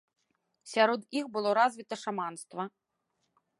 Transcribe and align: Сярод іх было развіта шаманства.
Сярод 0.71 1.01
іх 1.21 1.29
было 1.35 1.53
развіта 1.59 1.95
шаманства. 2.07 2.63